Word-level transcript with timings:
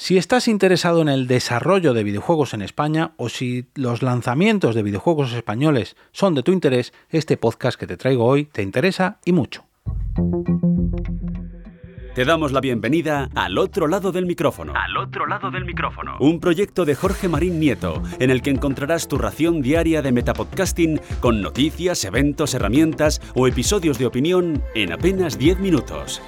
Si 0.00 0.16
estás 0.16 0.48
interesado 0.48 1.02
en 1.02 1.10
el 1.10 1.26
desarrollo 1.26 1.92
de 1.92 2.04
videojuegos 2.04 2.54
en 2.54 2.62
España 2.62 3.12
o 3.18 3.28
si 3.28 3.66
los 3.74 4.00
lanzamientos 4.00 4.74
de 4.74 4.82
videojuegos 4.82 5.34
españoles 5.34 5.94
son 6.10 6.34
de 6.34 6.42
tu 6.42 6.52
interés, 6.52 6.94
este 7.10 7.36
podcast 7.36 7.78
que 7.78 7.86
te 7.86 7.98
traigo 7.98 8.24
hoy 8.24 8.46
te 8.46 8.62
interesa 8.62 9.18
y 9.26 9.32
mucho. 9.32 9.66
Te 12.14 12.24
damos 12.24 12.52
la 12.52 12.62
bienvenida 12.62 13.28
al 13.34 13.58
otro 13.58 13.88
lado 13.88 14.10
del 14.10 14.24
micrófono. 14.24 14.72
Al 14.74 14.96
otro 14.96 15.26
lado 15.26 15.50
del 15.50 15.66
micrófono. 15.66 16.16
Un 16.18 16.40
proyecto 16.40 16.86
de 16.86 16.94
Jorge 16.94 17.28
Marín 17.28 17.60
Nieto, 17.60 18.02
en 18.18 18.30
el 18.30 18.40
que 18.40 18.48
encontrarás 18.48 19.06
tu 19.06 19.18
ración 19.18 19.60
diaria 19.60 20.00
de 20.00 20.12
metapodcasting 20.12 20.98
con 21.20 21.42
noticias, 21.42 22.06
eventos, 22.06 22.54
herramientas 22.54 23.20
o 23.34 23.46
episodios 23.46 23.98
de 23.98 24.06
opinión 24.06 24.62
en 24.74 24.94
apenas 24.94 25.36
10 25.36 25.60
minutos. 25.60 26.22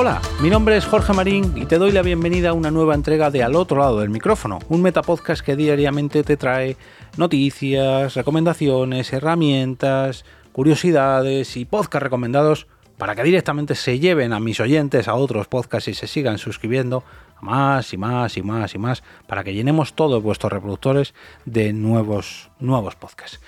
Hola, 0.00 0.22
mi 0.40 0.48
nombre 0.48 0.76
es 0.76 0.86
Jorge 0.86 1.12
Marín 1.12 1.54
y 1.56 1.66
te 1.66 1.76
doy 1.76 1.90
la 1.90 2.02
bienvenida 2.02 2.50
a 2.50 2.52
una 2.52 2.70
nueva 2.70 2.94
entrega 2.94 3.32
de 3.32 3.42
Al 3.42 3.56
otro 3.56 3.78
lado 3.78 3.98
del 3.98 4.10
micrófono, 4.10 4.60
un 4.68 4.80
metapodcast 4.80 5.44
que 5.44 5.56
diariamente 5.56 6.22
te 6.22 6.36
trae 6.36 6.76
noticias, 7.16 8.14
recomendaciones, 8.14 9.12
herramientas, 9.12 10.24
curiosidades 10.52 11.56
y 11.56 11.64
podcast 11.64 12.04
recomendados 12.04 12.68
para 12.96 13.16
que 13.16 13.24
directamente 13.24 13.74
se 13.74 13.98
lleven 13.98 14.32
a 14.32 14.38
mis 14.38 14.60
oyentes 14.60 15.08
a 15.08 15.14
otros 15.14 15.48
podcasts 15.48 15.88
y 15.88 15.94
se 15.94 16.06
sigan 16.06 16.38
suscribiendo 16.38 17.02
a 17.36 17.44
más 17.44 17.92
y 17.92 17.96
más 17.96 18.36
y 18.36 18.42
más 18.42 18.76
y 18.76 18.78
más 18.78 19.02
para 19.26 19.42
que 19.42 19.52
llenemos 19.52 19.94
todos 19.94 20.22
vuestros 20.22 20.52
reproductores 20.52 21.12
de 21.44 21.72
nuevos, 21.72 22.50
nuevos 22.60 22.94
podcasts. 22.94 23.40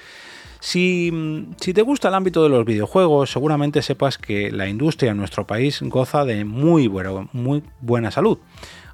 Si, 0.61 1.11
te 1.59 1.83
gusta 1.83 2.09
el 2.09 2.15
ámbito 2.15 2.43
de 2.43 2.51
los 2.51 2.67
videojuegos, 2.67 3.31
seguramente 3.31 3.81
sepas 3.81 4.19
que 4.19 4.53
la 4.53 4.69
industria 4.69 5.13
en 5.13 5.17
nuestro 5.17 5.47
país 5.47 5.81
goza 5.83 6.27
de 6.27 6.45
muy, 6.45 6.91
muy 7.33 7.63
buena 7.81 8.11
salud. 8.11 8.39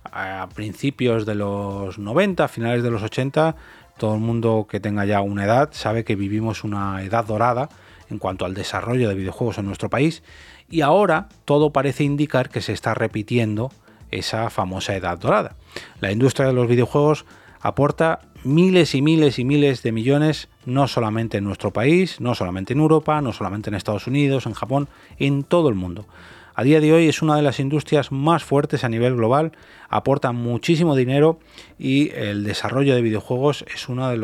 A 0.04 0.48
principios 0.54 1.26
de 1.26 1.34
los 1.34 1.98
90, 1.98 2.46
finales 2.46 2.84
de 2.84 2.90
los 2.92 3.02
80, 3.02 3.56
todo 3.98 4.14
el 4.14 4.20
mundo 4.20 4.68
que 4.70 4.78
tenga 4.78 5.04
ya 5.06 5.20
una 5.20 5.44
edad 5.44 5.70
sabe 5.72 6.04
que 6.04 6.14
vivimos 6.14 6.62
una 6.62 7.02
edad 7.02 7.24
dorada 7.24 7.68
en 8.10 8.18
cuanto 8.18 8.44
al 8.44 8.54
desarrollo 8.54 9.08
de 9.08 9.16
videojuegos 9.16 9.58
en 9.58 9.66
nuestro 9.66 9.90
país 9.90 10.22
y 10.70 10.82
ahora 10.82 11.28
todo 11.44 11.72
parece 11.72 12.04
indicar 12.04 12.48
que 12.48 12.60
se 12.60 12.72
está 12.72 12.94
repitiendo 12.94 13.72
esa 14.12 14.50
famosa 14.50 14.94
edad 14.94 15.18
dorada. 15.18 15.56
La 16.00 16.12
industria 16.12 16.46
de 16.46 16.52
los 16.52 16.68
videojuegos 16.68 17.26
aporta 17.60 18.20
miles 18.46 18.94
y 18.94 19.02
miles 19.02 19.38
y 19.38 19.44
miles 19.44 19.82
de 19.82 19.92
millones, 19.92 20.48
no 20.64 20.88
solamente 20.88 21.38
en 21.38 21.44
nuestro 21.44 21.72
país, 21.72 22.20
no 22.20 22.34
solamente 22.34 22.72
en 22.72 22.80
Europa, 22.80 23.20
no 23.20 23.32
solamente 23.32 23.68
en 23.68 23.74
Estados 23.74 24.06
Unidos, 24.06 24.46
en 24.46 24.54
Japón, 24.54 24.88
en 25.18 25.42
todo 25.42 25.68
el 25.68 25.74
mundo. 25.74 26.06
A 26.54 26.62
día 26.62 26.80
de 26.80 26.92
hoy 26.92 27.08
es 27.08 27.20
una 27.20 27.36
de 27.36 27.42
las 27.42 27.60
industrias 27.60 28.12
más 28.12 28.44
fuertes 28.44 28.84
a 28.84 28.88
nivel 28.88 29.16
global, 29.16 29.52
aporta 29.90 30.32
muchísimo 30.32 30.96
dinero 30.96 31.38
y 31.78 32.10
el 32.14 32.44
desarrollo 32.44 32.94
de 32.94 33.02
videojuegos 33.02 33.64
es 33.74 33.88
una 33.90 34.10
de, 34.10 34.16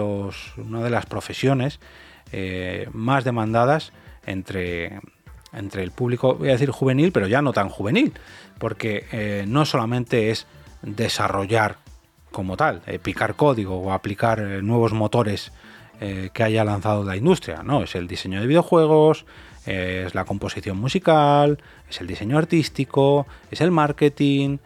las 0.91 1.07
profesiones 1.07 1.79
eh, 2.31 2.89
más 2.93 3.25
demandadas 3.25 3.93
entre, 4.25 5.01
entre 5.53 5.83
el 5.83 5.91
público, 5.91 6.37
voy 6.37 6.49
a 6.49 6.53
decir 6.53 6.71
juvenil, 6.71 7.13
pero 7.13 7.27
ya 7.27 7.43
no 7.43 7.53
tan 7.53 7.69
juvenil, 7.69 8.15
porque 8.59 9.05
eh, 9.13 9.45
no 9.47 9.67
solamente 9.67 10.31
es 10.31 10.47
desarrollar 10.81 11.82
como 12.33 12.57
tal, 12.57 12.83
eh, 12.87 12.99
picar 12.99 13.37
código 13.37 13.79
o 13.79 13.93
aplicar 13.93 14.41
eh, 14.41 14.63
nuevos 14.63 14.93
motores 14.93 15.53
eh, 16.01 16.31
que 16.33 16.43
haya 16.43 16.65
lanzado 16.65 17.05
la 17.05 17.17
industria, 17.17 17.63
¿no? 17.63 17.85
Es 17.85 17.95
el 17.95 18.09
diseño 18.09 18.41
de 18.41 18.47
videojuegos, 18.47 19.25
es 19.65 20.13
la 20.17 20.25
composición 20.25 20.79
musical, 20.79 21.59
es 21.89 22.01
el 22.01 22.09
diseño 22.09 22.37
artístico, 22.37 23.29
es 23.53 23.61
el 23.61 23.71
marketing, 23.71 24.59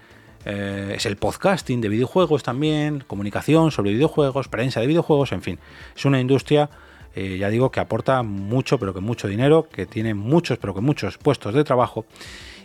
es 0.47 1.05
el 1.05 1.17
podcasting 1.17 1.83
de 1.83 1.91
videojuegos 1.91 2.43
también, 2.43 3.05
comunicación 3.07 3.73
sobre 3.73 3.93
videojuegos, 3.93 4.49
prensa 4.49 4.81
de 4.81 4.87
videojuegos, 4.87 5.33
en 5.33 5.43
fin, 5.43 5.59
es 5.95 6.05
una 6.07 6.19
industria, 6.19 6.71
ya 7.15 7.51
digo, 7.51 7.71
que 7.71 7.81
aporta 7.81 8.23
mucho, 8.23 8.79
pero 8.79 8.95
que 8.95 9.01
mucho 9.01 9.29
dinero, 9.29 9.69
que 9.71 9.85
tiene 9.85 10.15
muchos, 10.15 10.57
pero 10.57 10.73
que 10.73 10.81
muchos 10.81 11.19
puestos 11.19 11.53
de 11.53 11.63
trabajo. 11.63 12.07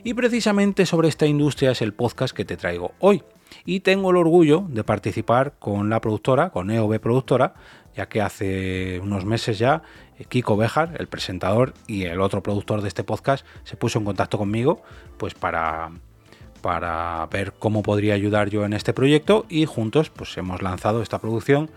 Y 0.06 0.14
precisamente 0.14 0.86
sobre 0.86 1.10
esta 1.10 1.26
industria 1.26 1.72
es 1.72 1.82
el 1.82 1.92
podcast 1.92 2.34
que 2.34 2.46
te 2.46 2.56
traigo 2.56 2.94
hoy 3.00 3.24
y 3.66 3.82
tengo 3.82 4.12
el 4.12 4.18
orgullo 4.18 4.66
de 4.68 4.84
participar 4.84 5.54
con 5.60 5.90
la 5.90 6.02
productora, 6.02 6.50
con 6.50 6.72
EOB 6.72 7.00
Productora, 7.00 7.54
ya 7.96 8.08
que 8.08 8.22
hace 8.22 9.00
unos 9.02 9.26
meses 9.26 9.60
ya 9.60 9.84
eh, 10.18 10.26
Kiko 10.26 10.58
Bejar, 10.58 10.96
el 11.00 11.08
presentador 11.08 11.74
y 11.88 12.04
el 12.04 12.22
otro 12.22 12.42
productor 12.42 12.82
de 12.82 12.88
este 12.88 13.04
podcast, 13.04 13.46
se 13.64 13.76
puso 13.76 14.00
en 14.00 14.06
contacto 14.06 14.38
conmigo 14.38 14.82
pues 15.18 15.34
para, 15.34 15.92
para 16.62 17.28
ver 17.32 17.54
cómo 17.58 17.84
podría 17.84 18.14
ayudar 18.14 18.50
yo 18.50 18.66
en 18.66 18.74
este 18.74 18.94
proyecto 18.94 19.46
y 19.50 19.66
juntos 19.66 20.10
pues 20.10 20.38
hemos 20.38 20.62
lanzado 20.62 21.02
esta 21.02 21.20
producción 21.20 21.70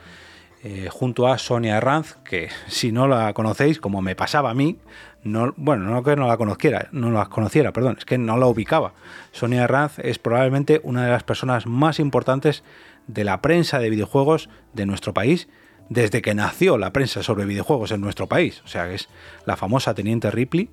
eh, 0.67 0.89
junto 0.91 1.29
a 1.29 1.37
Sonia 1.37 1.77
Herranz, 1.77 2.17
que 2.25 2.49
si 2.69 2.91
no 2.91 3.07
la 3.07 3.35
conocéis, 3.35 3.79
como 3.79 4.01
me 4.01 4.17
pasaba 4.17 4.51
a 4.51 4.55
mí, 4.55 4.79
no, 5.23 5.53
bueno, 5.57 5.85
no 5.85 6.03
que 6.03 6.17
no 6.17 6.27
la 6.27 6.39
conociera, 6.39 6.89
no 6.91 7.29
conociera, 7.29 7.73
perdón, 7.73 7.97
es 7.99 8.07
que 8.07 8.17
no 8.17 8.39
la 8.39 8.47
ubicaba. 8.47 8.95
Sonia 9.31 9.65
Herranz 9.65 9.99
es 9.99 10.19
probablemente 10.19 10.81
una 10.83 11.05
de 11.05 11.11
las 11.11 11.23
personas 11.23 11.67
más 11.67 12.01
importantes 12.01 12.65
de 13.07 13.25
la 13.25 13.43
prensa 13.43 13.79
de 13.79 13.91
videojuegos 13.91 14.49
de 14.73 14.87
nuestro 14.87 15.13
país 15.13 15.49
desde 15.91 16.23
que 16.23 16.35
nació 16.35 16.79
la 16.79 16.95
prensa 16.95 17.23
sobre 17.23 17.45
videojuegos 17.45 17.91
en 17.93 18.01
nuestro 18.01 18.27
país. 18.27 18.63
O 18.65 18.69
sea, 18.69 18.91
es 18.91 19.11
la 19.45 19.57
famosa 19.57 19.95
Teniente 19.95 20.31
Ripley 20.31 20.71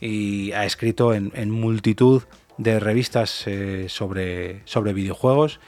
y 0.00 0.50
ha 0.50 0.64
escrito 0.64 1.14
en, 1.14 1.50
multitud 1.50 2.24
de 2.56 2.80
revistas 2.80 3.44
eh, 3.46 3.86
sobre, 3.88 4.62
sobre 4.64 4.92
videojuegos 4.92 5.60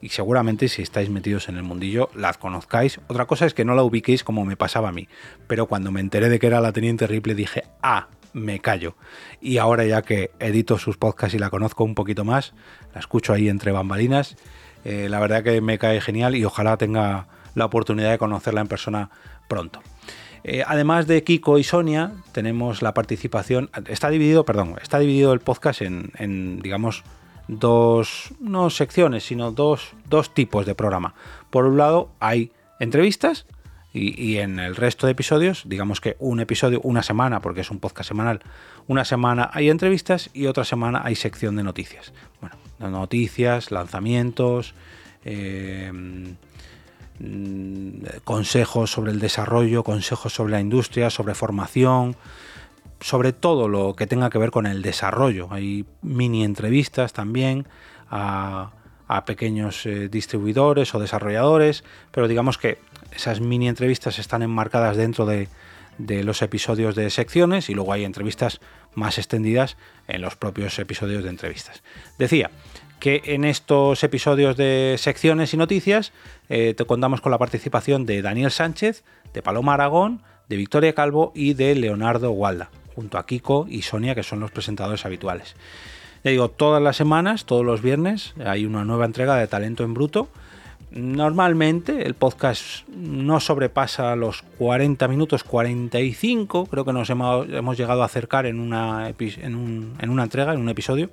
y 0.00 0.10
seguramente 0.10 0.68
si 0.68 0.82
estáis 0.82 1.10
metidos 1.10 1.48
en 1.48 1.56
el 1.56 1.62
mundillo 1.62 2.10
la 2.14 2.32
conozcáis. 2.34 3.00
Otra 3.08 3.26
cosa 3.26 3.46
es 3.46 3.54
que 3.54 3.64
no 3.64 3.74
la 3.74 3.82
ubiquéis 3.82 4.24
como 4.24 4.44
me 4.44 4.56
pasaba 4.56 4.90
a 4.90 4.92
mí, 4.92 5.08
pero 5.46 5.66
cuando 5.66 5.90
me 5.90 6.00
enteré 6.00 6.28
de 6.28 6.38
que 6.38 6.46
era 6.46 6.60
la 6.60 6.72
Teniente 6.72 7.06
Ripley 7.06 7.34
dije, 7.34 7.64
ah, 7.82 8.08
me 8.32 8.60
callo. 8.60 8.96
Y 9.40 9.58
ahora 9.58 9.84
ya 9.84 10.02
que 10.02 10.30
edito 10.38 10.78
sus 10.78 10.96
podcasts 10.96 11.34
y 11.34 11.38
la 11.38 11.50
conozco 11.50 11.84
un 11.84 11.94
poquito 11.94 12.24
más, 12.24 12.54
la 12.94 13.00
escucho 13.00 13.32
ahí 13.32 13.48
entre 13.48 13.72
bambalinas, 13.72 14.36
eh, 14.84 15.08
la 15.08 15.20
verdad 15.20 15.42
que 15.42 15.60
me 15.60 15.78
cae 15.78 16.00
genial 16.00 16.36
y 16.36 16.44
ojalá 16.44 16.76
tenga 16.76 17.26
la 17.54 17.64
oportunidad 17.64 18.10
de 18.10 18.18
conocerla 18.18 18.60
en 18.60 18.68
persona 18.68 19.10
pronto. 19.48 19.82
Eh, 20.44 20.62
además 20.64 21.08
de 21.08 21.24
Kiko 21.24 21.58
y 21.58 21.64
Sonia, 21.64 22.12
tenemos 22.30 22.80
la 22.80 22.94
participación. 22.94 23.70
Está 23.88 24.08
dividido, 24.08 24.44
perdón, 24.44 24.76
está 24.80 25.00
dividido 25.00 25.32
el 25.32 25.40
podcast 25.40 25.82
en 25.82 26.60
digamos, 26.62 27.02
dos, 27.48 28.34
no 28.40 28.70
secciones, 28.70 29.24
sino 29.24 29.50
dos, 29.50 29.92
dos 30.08 30.32
tipos 30.32 30.66
de 30.66 30.74
programa. 30.74 31.14
Por 31.50 31.66
un 31.66 31.78
lado 31.78 32.10
hay 32.20 32.52
entrevistas 32.78 33.46
y, 33.92 34.36
en 34.36 34.58
el 34.58 34.76
resto 34.76 35.06
de 35.06 35.12
episodios, 35.12 35.62
digamos 35.66 36.00
que 36.00 36.16
un 36.20 36.40
episodio, 36.40 36.80
una 36.84 37.02
semana, 37.02 37.40
porque 37.40 37.62
es 37.62 37.70
un 37.70 37.80
podcast 37.80 38.08
semanal, 38.08 38.40
una 38.86 39.04
semana 39.04 39.50
hay 39.52 39.70
entrevistas 39.70 40.30
y 40.34 40.46
otra 40.46 40.64
semana 40.64 41.00
hay 41.04 41.14
sección 41.14 41.56
de 41.56 41.64
noticias. 41.64 42.12
Bueno, 42.40 42.56
noticias, 42.78 43.72
lanzamientos, 43.72 44.74
eh, 45.24 45.90
mm, 47.18 48.20
consejos 48.24 48.92
sobre 48.92 49.10
el 49.10 49.20
desarrollo, 49.20 49.82
consejos 49.82 50.34
sobre 50.34 50.52
la 50.52 50.60
industria, 50.60 51.10
sobre 51.10 51.34
formación, 51.34 52.14
sobre 53.00 53.32
todo 53.32 53.68
lo 53.68 53.94
que 53.94 54.06
tenga 54.06 54.30
que 54.30 54.38
ver 54.38 54.50
con 54.50 54.66
el 54.66 54.82
desarrollo. 54.82 55.48
Hay 55.50 55.84
mini 56.02 56.44
entrevistas 56.44 57.12
también 57.12 57.66
a, 58.10 58.72
pequeños 59.26 59.86
eh, 59.86 60.08
distribuidores 60.08 60.94
o 60.94 60.98
desarrolladores, 60.98 61.84
pero 62.10 62.28
digamos 62.28 62.58
que 62.58 62.78
esas 63.12 63.40
mini 63.40 63.68
entrevistas 63.68 64.18
están 64.18 64.42
enmarcadas 64.42 64.96
dentro 64.96 65.26
de, 65.26 65.48
los 65.98 66.42
episodios 66.42 66.94
de 66.94 67.10
secciones 67.10 67.68
y 67.68 67.74
luego 67.74 67.92
hay 67.92 68.04
entrevistas 68.04 68.60
más 68.94 69.18
extendidas 69.18 69.76
en 70.06 70.20
los 70.20 70.36
propios 70.36 70.78
episodios 70.78 71.24
de 71.24 71.30
entrevistas. 71.30 71.82
Decía 72.18 72.50
que 73.00 73.22
en 73.24 73.44
estos 73.44 74.04
episodios 74.04 74.56
de 74.56 74.94
secciones 74.98 75.54
y 75.54 75.56
noticias 75.56 76.12
eh, 76.48 76.74
te 76.76 76.84
contamos 76.84 77.20
con 77.20 77.32
la 77.32 77.38
participación 77.38 78.06
de 78.06 78.22
Daniel 78.22 78.52
Sánchez, 78.52 79.02
de 79.32 79.42
Paloma 79.42 79.74
Aragón, 79.74 80.22
de 80.48 80.56
Victoria 80.56 80.94
Calvo 80.94 81.32
y 81.34 81.54
de 81.54 81.74
Leonardo 81.74 82.30
Gualda 82.30 82.70
junto 82.98 83.16
a 83.16 83.26
Kiko 83.26 83.68
y 83.70 83.82
Sonia, 83.82 84.16
que 84.16 84.24
son 84.24 84.40
los 84.40 84.50
presentadores 84.50 85.06
habituales. 85.06 85.54
Ya 86.24 86.32
digo, 86.32 86.48
todas 86.48 86.82
las 86.82 86.96
semanas, 86.96 87.44
todos 87.44 87.64
los 87.64 87.80
viernes, 87.80 88.34
hay 88.44 88.66
una 88.66 88.84
nueva 88.84 89.04
entrega 89.04 89.36
de 89.36 89.46
Talento 89.46 89.84
en 89.84 89.94
Bruto. 89.94 90.26
Normalmente 90.90 92.04
el 92.04 92.14
podcast 92.14 92.88
no 92.88 93.38
sobrepasa 93.38 94.16
los 94.16 94.42
40 94.42 95.06
minutos, 95.06 95.44
45, 95.44 96.66
creo 96.66 96.84
que 96.84 96.92
nos 96.92 97.08
hemos, 97.08 97.78
llegado 97.78 98.02
a 98.02 98.06
acercar 98.06 98.46
en 98.46 98.58
una, 98.58 99.10
en, 99.16 100.10
una 100.10 100.22
entrega, 100.24 100.52
en 100.54 100.60
un 100.60 100.68
episodio 100.68 101.10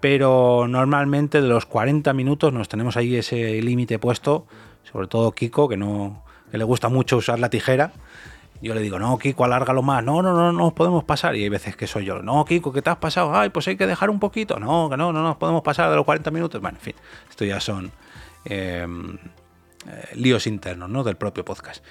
pero 0.00 0.66
normalmente 0.68 1.40
de 1.40 1.48
los 1.48 1.66
40 1.66 2.12
minutos 2.12 2.52
nos 2.52 2.68
tenemos 2.68 2.96
ahí 2.96 3.16
ese 3.16 3.60
límite 3.60 3.98
puesto, 3.98 4.46
sobre 4.92 5.08
todo 5.08 5.32
Kiko, 5.32 5.68
que 5.68 5.76
no 5.76 6.22
que 6.52 6.58
le 6.58 6.62
gusta 6.62 6.88
mucho 6.88 7.16
usar 7.16 7.40
la 7.40 7.50
tijera 7.50 7.92
Yo 8.60 8.74
le 8.74 8.80
digo, 8.80 8.98
no, 8.98 9.18
Kiko, 9.18 9.44
alárgalo 9.44 9.82
más. 9.82 10.02
No, 10.02 10.22
no, 10.22 10.32
no, 10.32 10.52
no 10.52 10.58
nos 10.58 10.72
podemos 10.72 11.04
pasar. 11.04 11.36
Y 11.36 11.42
hay 11.42 11.48
veces 11.48 11.76
que 11.76 11.86
soy 11.86 12.04
yo. 12.04 12.22
No, 12.22 12.44
Kiko, 12.44 12.72
¿qué 12.72 12.82
te 12.82 12.90
has 12.90 12.96
pasado? 12.96 13.34
Ay, 13.34 13.50
pues 13.50 13.68
hay 13.68 13.76
que 13.76 13.86
dejar 13.86 14.10
un 14.10 14.18
poquito. 14.18 14.58
No, 14.58 14.88
que 14.90 14.96
no, 14.96 15.12
no 15.12 15.22
nos 15.22 15.36
podemos 15.36 15.62
pasar 15.62 15.90
de 15.90 15.96
los 15.96 16.04
40 16.04 16.30
minutos. 16.30 16.60
Bueno, 16.60 16.78
en 16.78 16.82
fin, 16.82 16.94
esto 17.30 17.44
ya 17.44 17.60
son 17.60 17.92
em, 18.44 19.16
eh, 19.86 20.08
líos 20.14 20.46
internos 20.46 20.90
¿no? 20.90 21.04
del 21.04 21.16
propio 21.16 21.44
podcast. 21.44 21.84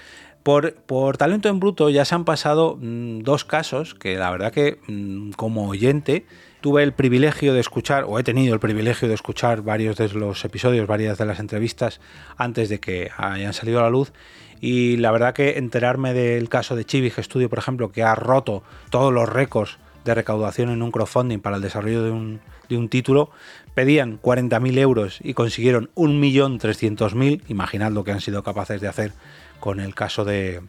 Por, 0.43 0.75
por, 0.75 1.17
talento 1.17 1.49
en 1.49 1.59
bruto 1.59 1.89
ya 1.89 2.05
se 2.05 2.15
han 2.15 2.23
pasado 2.23 2.77
mm, 2.79 3.19
dos 3.19 3.43
casos 3.43 3.95
que 3.95 4.15
la 4.15 4.31
verdad 4.31 4.53
que 4.53 4.79
mm, 4.87 5.31
como 5.31 5.67
oyente 5.67 6.25
tuve 6.61 6.83
el 6.83 6.93
privilegio 6.93 7.53
de 7.53 7.59
escuchar, 7.59 8.05
o 8.07 8.19
he 8.19 8.23
tenido 8.23 8.53
el 8.53 8.59
privilegio 8.59 9.07
de 9.07 9.13
escuchar 9.13 9.61
varios 9.61 9.97
de 9.97 10.09
los 10.09 10.43
episodios, 10.43 10.87
varias 10.87 11.17
de 11.17 11.25
las 11.25 11.39
entrevistas 11.39 11.99
antes 12.35 12.69
de 12.69 12.79
que 12.79 13.09
hayan 13.17 13.53
salido 13.53 13.79
a 13.79 13.83
la 13.83 13.89
luz. 13.89 14.11
Y 14.59 14.97
la 14.97 15.11
verdad 15.11 15.33
que 15.33 15.57
enterarme 15.57 16.13
del 16.13 16.49
caso 16.49 16.75
de 16.75 16.85
Chivig 16.85 17.13
Studio, 17.23 17.49
por 17.49 17.59
ejemplo, 17.59 17.91
que 17.91 18.03
ha 18.03 18.15
roto 18.15 18.63
todos 18.89 19.13
los 19.13 19.29
récords 19.29 19.77
de 20.03 20.15
recaudación 20.15 20.69
en 20.69 20.81
un 20.81 20.91
crowdfunding 20.91 21.39
para 21.39 21.57
el 21.57 21.61
desarrollo 21.61 22.03
de 22.03 22.11
un, 22.11 22.39
de 22.69 22.77
un 22.77 22.89
título, 22.89 23.29
pedían 23.73 24.21
40.000 24.21 24.77
euros 24.79 25.19
y 25.21 25.33
consiguieron 25.33 25.89
1.300.000. 25.95 27.43
Imaginad 27.47 27.91
lo 27.91 28.03
que 28.03 28.11
han 28.11 28.21
sido 28.21 28.43
capaces 28.43 28.81
de 28.81 28.87
hacer 28.87 29.11
con 29.59 29.79
el 29.79 29.93
caso 29.93 30.25
de, 30.25 30.61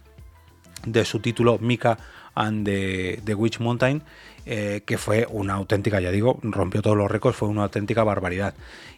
de 0.85 1.05
su 1.05 1.21
título 1.21 1.59
Mika 1.59 1.99
and 2.35 2.65
the 2.67 3.35
Witch 3.35 3.59
Mountain 3.61 4.03
eh, 4.51 4.83
que 4.87 4.97
fue 4.97 5.27
una 5.29 5.53
auténtica, 5.53 6.01
ya 6.01 6.11
digo, 6.11 6.39
rompió 6.43 6.81
todos 6.81 6.97
los 6.97 7.11
récords, 7.11 7.37
fue 7.37 7.49
una 7.49 7.65
auténtica 7.65 8.03
barbaridad. 8.03 8.55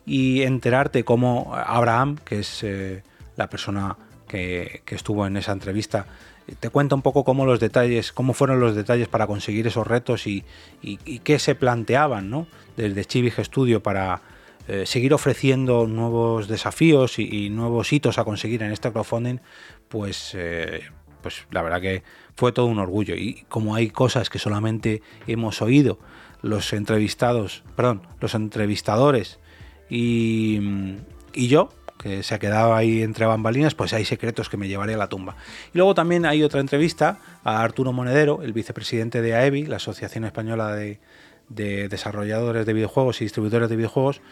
Y 0.06 0.42
enterarte 0.42 1.02
cómo 1.02 1.52
Abraham, 1.56 2.18
que 2.24 2.38
es 2.38 2.62
eh, 2.62 3.02
la 3.36 3.50
persona 3.50 3.96
que, 4.30 4.82
estuvo 4.86 5.26
en 5.26 5.36
esa 5.36 5.52
entrevista, 5.52 6.06
te 6.60 6.70
cuenta 6.70 6.94
un 6.94 7.02
poco 7.02 7.24
cómo 7.24 7.44
los 7.44 7.58
detalles, 7.58 8.12
cómo 8.12 8.32
fueron 8.32 8.60
los 8.60 8.76
detalles 8.76 9.08
para 9.08 9.26
conseguir 9.26 9.66
esos 9.66 9.86
retos 9.86 10.26
y, 10.26 10.44
qué 11.24 11.38
se 11.40 11.56
planteaban, 11.56 12.30
¿no? 12.30 12.46
Desde 12.76 13.04
Chivig 13.04 13.34
Studio 13.44 13.82
para 13.82 14.22
eh, 14.68 14.86
seguir 14.86 15.12
ofreciendo 15.14 15.88
nuevos 15.88 16.46
desafíos 16.46 17.18
y, 17.18 17.50
nuevos 17.50 17.92
hitos 17.92 18.18
a 18.18 18.24
conseguir 18.24 18.62
en 18.62 18.70
este 18.70 18.92
crowdfunding, 18.92 19.40
pues, 19.88 20.36
pues 21.22 21.46
la 21.50 21.62
verdad 21.62 21.80
que 21.80 22.04
fue 22.36 22.52
todo 22.52 22.66
un 22.66 22.78
orgullo. 22.78 23.16
Y 23.16 23.44
como 23.48 23.74
hay 23.74 23.90
cosas 23.90 24.30
que 24.30 24.38
solamente 24.38 25.02
hemos 25.26 25.60
oído 25.60 25.98
los 26.42 26.72
entrevistados, 26.72 27.64
perdón, 27.74 28.02
los 28.20 28.34
entrevistadores 28.34 29.40
y, 29.90 30.60
y 31.34 31.48
yo, 31.48 31.70
que 32.00 32.22
se 32.22 32.34
ha 32.34 32.38
quedado 32.38 32.74
ahí 32.74 33.02
entre 33.02 33.26
bambalinas, 33.26 33.74
pues 33.74 33.92
hay 33.92 34.04
secretos 34.04 34.48
que 34.48 34.56
me 34.56 34.68
llevaré 34.68 34.94
a 34.94 34.96
la 34.96 35.08
tumba. 35.08 35.36
Y 35.74 35.78
luego 35.78 35.94
también 35.94 36.24
hay 36.24 36.42
otra 36.42 36.60
entrevista 36.60 37.18
a 37.44 37.62
Arturo 37.62 37.92
Monedero, 37.92 38.42
el 38.42 38.52
vicepresidente 38.52 39.20
de 39.20 39.34
AEBI, 39.34 39.66
la 39.66 39.76
Asociación 39.76 40.24
Española 40.24 40.74
de, 40.74 40.98
de 41.50 41.88
Desarrolladores 41.88 42.64
de 42.64 42.72
Videojuegos 42.72 43.20
y 43.20 43.24
Distribuidores 43.24 43.68
de 43.68 43.76
Videojuegos. 43.76 44.22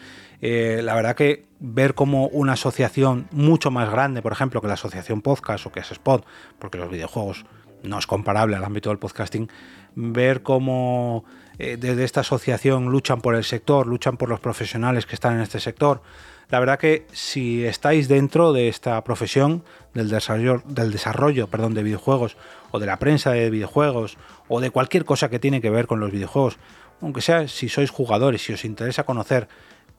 Eh, 0.41 0.81
la 0.83 0.95
verdad 0.95 1.15
que 1.15 1.45
ver 1.59 1.93
como 1.93 2.27
una 2.27 2.53
asociación 2.53 3.27
mucho 3.31 3.69
más 3.69 3.91
grande, 3.91 4.21
por 4.21 4.31
ejemplo, 4.31 4.61
que 4.61 4.67
la 4.67 4.73
Asociación 4.73 5.21
Podcast 5.21 5.65
o 5.67 5.71
que 5.71 5.81
es 5.81 5.91
Spot, 5.91 6.25
porque 6.57 6.77
los 6.77 6.89
videojuegos 6.89 7.45
no 7.83 7.99
es 7.99 8.07
comparable 8.07 8.55
al 8.55 8.63
ámbito 8.63 8.89
del 8.89 8.99
podcasting, 8.99 9.49
ver 9.95 10.41
cómo 10.41 11.25
eh, 11.59 11.75
desde 11.77 12.05
esta 12.05 12.21
asociación 12.21 12.85
luchan 12.85 13.19
por 13.19 13.35
el 13.35 13.43
sector, 13.43 13.85
luchan 13.85 14.15
por 14.15 14.29
los 14.29 14.39
profesionales 14.39 15.05
que 15.05 15.15
están 15.15 15.35
en 15.35 15.41
este 15.41 15.59
sector. 15.59 16.01
La 16.49 16.59
verdad 16.59 16.79
que 16.79 17.05
si 17.11 17.65
estáis 17.65 18.07
dentro 18.07 18.53
de 18.53 18.69
esta 18.69 19.03
profesión 19.03 19.63
del 19.93 20.09
desarrollo, 20.09 20.63
del 20.65 20.91
desarrollo 20.91 21.47
perdón, 21.47 21.73
de 21.73 21.83
videojuegos 21.83 22.37
o 22.71 22.79
de 22.79 22.87
la 22.87 22.97
prensa 22.97 23.31
de 23.31 23.49
videojuegos 23.49 24.17
o 24.47 24.61
de 24.61 24.71
cualquier 24.71 25.03
cosa 25.03 25.29
que 25.29 25.37
tiene 25.37 25.61
que 25.61 25.69
ver 25.69 25.85
con 25.85 25.99
los 25.99 26.11
videojuegos, 26.11 26.57
aunque 27.01 27.21
sea 27.21 27.47
si 27.49 27.67
sois 27.67 27.91
jugadores, 27.91 28.41
si 28.41 28.53
os 28.53 28.65
interesa 28.65 29.03
conocer 29.03 29.49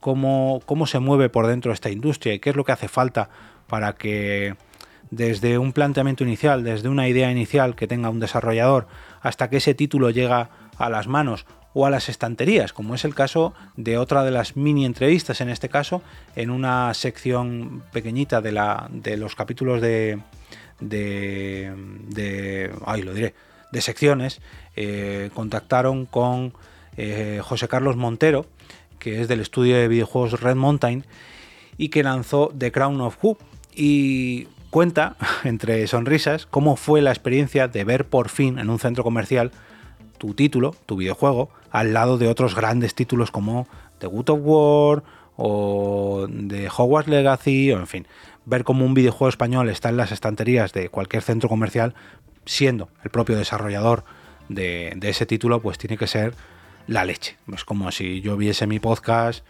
cómo, 0.00 0.62
cómo 0.64 0.86
se 0.86 0.98
mueve 0.98 1.28
por 1.28 1.46
dentro 1.46 1.72
esta 1.72 1.90
industria 1.90 2.34
y 2.34 2.40
qué 2.40 2.50
es 2.50 2.56
lo 2.56 2.64
que 2.64 2.72
hace 2.72 2.88
falta 2.88 3.28
para 3.66 3.92
que 3.92 4.56
desde 5.10 5.58
un 5.58 5.72
planteamiento 5.72 6.24
inicial, 6.24 6.64
desde 6.64 6.88
una 6.88 7.06
idea 7.06 7.30
inicial 7.30 7.76
que 7.76 7.86
tenga 7.86 8.10
un 8.10 8.18
desarrollador, 8.18 8.86
hasta 9.20 9.50
que 9.50 9.58
ese 9.58 9.74
título 9.74 10.10
llega 10.10 10.50
a 10.80 10.90
las 10.90 11.06
manos 11.06 11.46
o 11.72 11.86
a 11.86 11.90
las 11.90 12.08
estanterías, 12.08 12.72
como 12.72 12.94
es 12.94 13.04
el 13.04 13.14
caso 13.14 13.54
de 13.76 13.96
otra 13.96 14.24
de 14.24 14.32
las 14.32 14.56
mini 14.56 14.84
entrevistas, 14.84 15.40
en 15.40 15.48
este 15.48 15.68
caso, 15.68 16.02
en 16.34 16.50
una 16.50 16.92
sección 16.94 17.84
pequeñita 17.92 18.40
de, 18.40 18.50
la, 18.50 18.88
de 18.90 19.16
los 19.16 19.36
capítulos 19.36 19.80
de, 19.80 20.18
de, 20.80 21.72
de 22.08 22.72
ay, 22.84 23.02
lo 23.02 23.14
diré, 23.14 23.34
de 23.70 23.80
secciones, 23.80 24.40
eh, 24.74 25.30
contactaron 25.34 26.06
con 26.06 26.54
eh, 26.96 27.40
José 27.42 27.68
Carlos 27.68 27.96
Montero, 27.96 28.46
que 28.98 29.20
es 29.20 29.28
del 29.28 29.40
estudio 29.40 29.76
de 29.76 29.86
videojuegos 29.86 30.40
Red 30.40 30.56
Mountain, 30.56 31.04
y 31.76 31.88
que 31.88 32.02
lanzó 32.02 32.52
The 32.56 32.72
Crown 32.72 33.00
of 33.00 33.16
Who. 33.22 33.38
Y 33.72 34.48
cuenta, 34.70 35.16
entre 35.44 35.86
sonrisas, 35.86 36.46
cómo 36.46 36.74
fue 36.74 37.00
la 37.00 37.10
experiencia 37.10 37.68
de 37.68 37.84
ver 37.84 38.06
por 38.06 38.28
fin 38.28 38.58
en 38.58 38.70
un 38.70 38.80
centro 38.80 39.04
comercial 39.04 39.52
tu 40.20 40.34
título, 40.34 40.76
tu 40.84 40.96
videojuego, 40.96 41.48
al 41.70 41.94
lado 41.94 42.18
de 42.18 42.28
otros 42.28 42.54
grandes 42.54 42.94
títulos 42.94 43.30
como 43.30 43.66
The 44.00 44.06
Good 44.06 44.28
of 44.28 44.40
War 44.42 45.02
o 45.36 46.26
de 46.28 46.68
Hogwarts 46.68 47.08
Legacy, 47.08 47.72
o 47.72 47.78
en 47.78 47.86
fin, 47.86 48.06
ver 48.44 48.62
cómo 48.62 48.84
un 48.84 48.92
videojuego 48.92 49.30
español 49.30 49.70
está 49.70 49.88
en 49.88 49.96
las 49.96 50.12
estanterías 50.12 50.74
de 50.74 50.90
cualquier 50.90 51.22
centro 51.22 51.48
comercial, 51.48 51.94
siendo 52.44 52.90
el 53.02 53.10
propio 53.10 53.36
desarrollador 53.36 54.04
de, 54.50 54.94
ese 55.00 55.24
título, 55.24 55.62
pues 55.62 55.78
tiene 55.78 55.96
que 55.96 56.06
ser 56.06 56.34
la 56.86 57.06
leche. 57.06 57.38
Es 57.54 57.64
como 57.64 57.90
si 57.90 58.20
yo 58.20 58.36
viese 58.36 58.66
mi 58.66 58.78
podcast, 58.78 59.42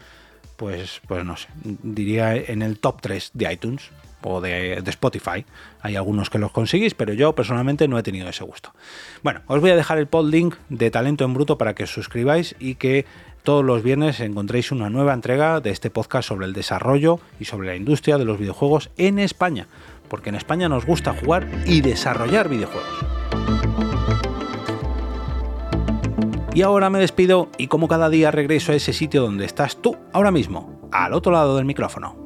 pues, 0.55 1.01
pues 1.05 1.25
no 1.25 1.35
sé, 1.35 1.49
diría 1.63 2.33
en 2.33 2.61
el 2.61 2.79
top 2.79 3.01
3 3.01 3.31
de 3.33 3.51
iTunes 3.51 3.91
o 4.23 4.41
de, 4.41 4.81
Spotify. 4.87 5.45
Hay 5.81 5.95
algunos 5.95 6.29
que 6.29 6.39
los 6.39 6.51
conseguís, 6.51 6.93
pero 6.93 7.13
yo 7.13 7.33
personalmente 7.33 7.87
no 7.87 7.97
he 7.97 8.03
tenido 8.03 8.27
ese 8.29 8.43
gusto. 8.43 8.73
Bueno, 9.23 9.41
os 9.47 9.61
voy 9.61 9.71
a 9.71 9.75
dejar 9.75 9.97
el 9.97 10.07
pod 10.07 10.29
link 10.29 10.55
de 10.69 10.91
Talento 10.91 11.25
en 11.25 11.33
Bruto 11.33 11.57
para 11.57 11.73
que 11.73 11.83
os 11.83 11.93
suscribáis 11.93 12.55
y 12.59 12.75
que 12.75 13.05
todos 13.43 13.65
los 13.65 13.81
viernes 13.81 14.19
encontréis 14.19 14.71
una 14.71 14.89
nueva 14.89 15.13
entrega 15.13 15.61
de 15.61 15.71
este 15.71 15.89
podcast 15.89 16.27
sobre 16.27 16.45
el 16.45 16.53
desarrollo 16.53 17.19
y 17.39 17.45
sobre 17.45 17.67
la 17.67 17.75
industria 17.75 18.17
de 18.17 18.25
los 18.25 18.37
videojuegos 18.37 18.91
en 18.97 19.17
España, 19.17 19.67
porque 20.09 20.29
en 20.29 20.35
España 20.35 20.69
nos 20.69 20.85
gusta 20.85 21.13
jugar 21.13 21.47
y 21.65 21.81
desarrollar 21.81 22.49
videojuegos. 22.49 23.05
Y 26.53 26.63
ahora 26.63 26.89
me 26.89 26.99
despido 26.99 27.49
y 27.57 27.67
como 27.67 27.87
cada 27.87 28.09
día 28.09 28.29
regreso 28.29 28.73
a 28.73 28.75
ese 28.75 28.91
sitio 28.91 29.21
donde 29.21 29.45
estás 29.45 29.81
tú 29.81 29.97
ahora 30.11 30.31
mismo, 30.31 30.89
al 30.91 31.13
otro 31.13 31.31
lado 31.31 31.55
del 31.55 31.65
micrófono. 31.65 32.20